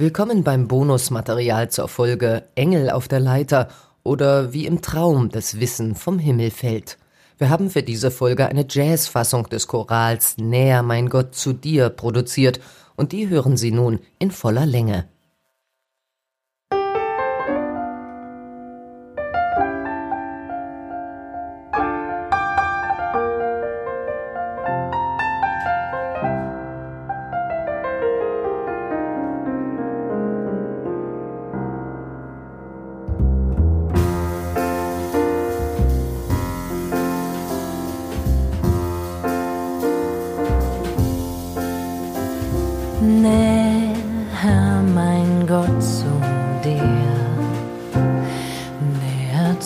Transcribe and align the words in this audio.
Willkommen 0.00 0.44
beim 0.44 0.68
Bonusmaterial 0.68 1.70
zur 1.70 1.88
Folge 1.88 2.44
Engel 2.54 2.88
auf 2.88 3.08
der 3.08 3.18
Leiter 3.18 3.66
oder 4.04 4.52
wie 4.52 4.64
im 4.64 4.80
Traum 4.80 5.28
das 5.28 5.58
Wissen 5.58 5.96
vom 5.96 6.20
Himmel 6.20 6.52
fällt. 6.52 6.98
Wir 7.36 7.50
haben 7.50 7.68
für 7.68 7.82
diese 7.82 8.12
Folge 8.12 8.46
eine 8.46 8.64
Jazzfassung 8.68 9.48
des 9.48 9.66
Chorals 9.66 10.36
Näher 10.38 10.84
mein 10.84 11.08
Gott 11.08 11.34
zu 11.34 11.52
dir 11.52 11.88
produziert 11.88 12.60
und 12.94 13.10
die 13.10 13.28
hören 13.28 13.56
Sie 13.56 13.72
nun 13.72 13.98
in 14.20 14.30
voller 14.30 14.66
Länge. 14.66 15.08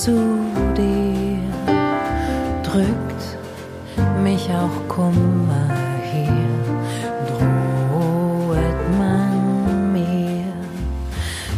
Zu 0.04 0.18
dir, 0.76 1.38
drückt 2.64 3.22
mich 4.20 4.50
auch 4.50 4.88
Kummer 4.88 5.70
hier, 6.10 6.48
drohet 7.28 8.82
man 8.98 9.92
mir, 9.92 10.52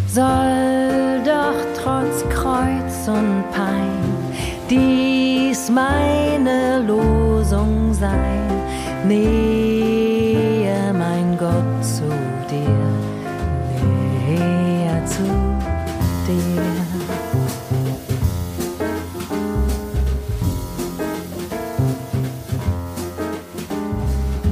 soll 0.06 1.22
doch 1.24 1.58
trotz 1.82 2.23
Kreuz 2.28 3.09
und 3.09 3.45
Pein 3.51 4.04
dies 4.68 5.70
meine 5.70 6.84
Losung 6.86 7.95
sein. 7.95 8.51
Nee, 9.08 9.73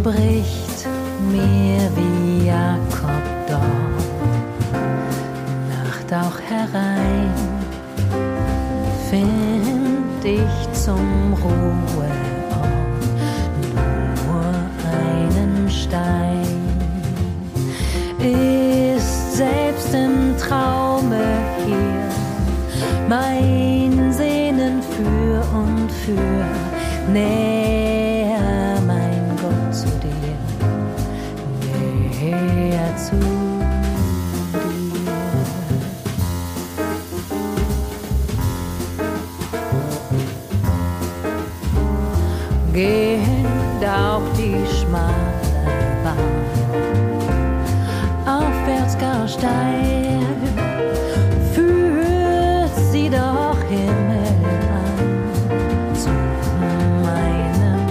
bricht 0.02 0.86
mir 1.30 1.88
wie 1.96 2.46
Jakob 2.46 3.24
dort 3.48 4.72
Nacht 5.68 6.12
auch 6.12 6.40
herein, 6.40 7.30
find 9.08 10.24
ich 10.24 10.72
zum 10.72 11.34
Ruheort 11.34 12.12
nur 14.26 14.44
einen 14.90 15.70
Stein. 15.70 16.42
Ist 18.18 19.36
selbst 19.36 19.94
im 19.94 20.36
Traume 20.36 21.22
hier 21.64 22.08
mein 23.08 24.12
Sehnen 24.12 24.82
für 24.82 25.40
und 25.56 25.90
für 25.90 27.12
näher 32.22 32.96
zu 32.96 33.16
dir. 33.16 33.42
Auch 43.84 44.22
die 44.38 44.56
schmale 44.74 45.12
Bahn 46.02 46.16
aufwärts 48.26 48.96
gar 48.96 49.28
steil, 49.28 50.20
führt 51.52 52.74
sie 52.90 53.10
doch 53.10 53.58
Himmel 53.68 54.36
an 54.72 55.94
zu 55.94 56.10
meinem 57.02 57.86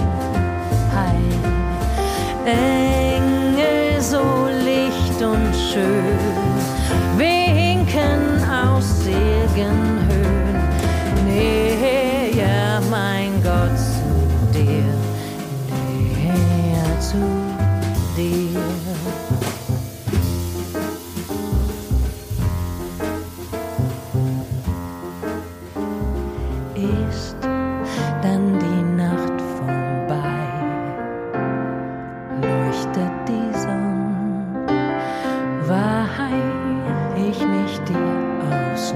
Heil. 0.92 2.81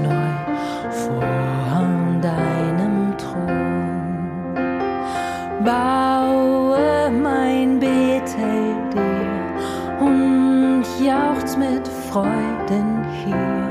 Neu 0.01 0.37
vor 0.91 1.21
deinem 2.21 3.15
Thron. 3.17 4.53
Baue 5.63 7.11
mein 7.11 7.79
Bethel 7.79 8.75
dir 8.93 10.05
und 10.05 10.85
jauchz 11.03 11.57
mit 11.57 11.87
Freuden 12.09 13.05
hier. 13.23 13.67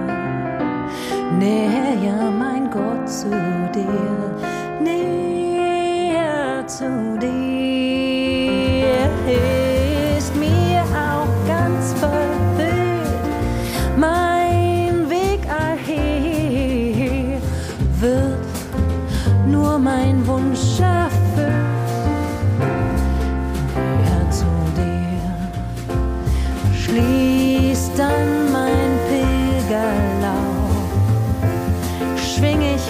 Näher, 1.39 2.31
mein 2.31 2.71
Gott, 2.71 3.09
zu 3.09 3.31
dir, 3.75 4.35
näher 4.81 6.67
zu 6.67 7.19
dir. 7.21 7.56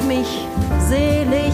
Mich 0.06 0.46
selig 0.88 1.45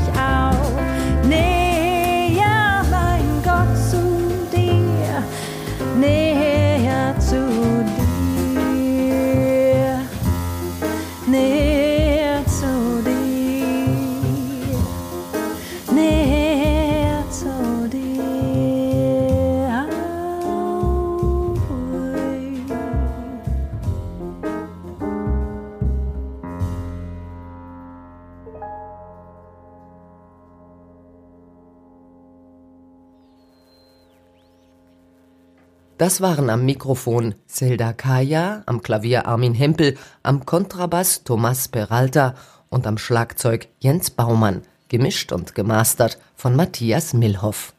Das 36.03 36.21
waren 36.21 36.51
am 36.51 36.65
Mikrofon 36.65 37.37
Zelda 37.47 37.93
Kaya, 37.93 38.65
am 38.67 38.83
Klavier 38.83 39.25
Armin 39.29 39.55
Hempel, 39.55 39.97
am 40.25 40.45
Kontrabass 40.45 41.23
Thomas 41.23 41.69
Peralta 41.69 42.35
und 42.71 42.89
am 42.89 42.99
Schlagzeug 42.99 43.69
Jens 43.79 44.11
Baumann, 44.11 44.63
gemischt 44.89 45.31
und 45.31 45.55
gemastert 45.55 46.19
von 46.35 46.57
Matthias 46.57 47.15
Milhoff. 47.15 47.73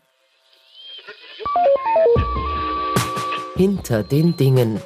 Hinter 3.58 4.04
den 4.04 4.38
Dingen. 4.38 4.80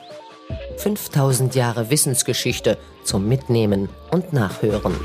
5000 0.77 1.53
Jahre 1.53 1.91
Wissensgeschichte 1.91 2.79
zum 3.03 3.27
Mitnehmen 3.27 3.87
und 4.09 4.33
Nachhören. 4.33 4.95